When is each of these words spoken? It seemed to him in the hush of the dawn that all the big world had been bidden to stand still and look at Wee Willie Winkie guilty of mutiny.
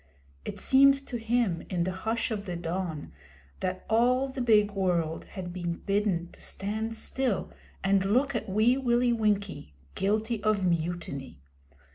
It 0.45 0.59
seemed 0.59 0.95
to 1.05 1.17
him 1.19 1.61
in 1.69 1.83
the 1.83 1.91
hush 1.91 2.31
of 2.31 2.47
the 2.47 2.55
dawn 2.55 3.11
that 3.59 3.85
all 3.87 4.29
the 4.29 4.41
big 4.41 4.71
world 4.71 5.25
had 5.25 5.53
been 5.53 5.75
bidden 5.75 6.31
to 6.31 6.41
stand 6.41 6.95
still 6.95 7.53
and 7.83 8.03
look 8.03 8.33
at 8.33 8.49
Wee 8.49 8.77
Willie 8.77 9.13
Winkie 9.13 9.75
guilty 9.93 10.41
of 10.41 10.65
mutiny. 10.65 11.39